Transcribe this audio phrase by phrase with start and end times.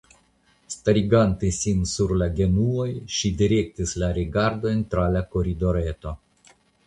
[0.75, 6.15] Starigante sin sur la genuoj, ŝi direktis la rigardojn, tra la koridoreto.